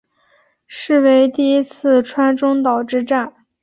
[0.65, 3.35] 是为第一次川中岛之战。